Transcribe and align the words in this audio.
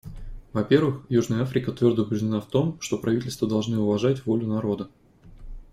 Во-первых, 0.51 1.05
Южная 1.09 1.43
Африка 1.43 1.71
твердо 1.71 2.01
убеждена 2.01 2.41
в 2.41 2.47
том, 2.47 2.75
что 2.81 2.97
правительства 2.97 3.47
должны 3.47 3.77
уважать 3.77 4.25
волю 4.25 4.47
народа. 4.47 4.89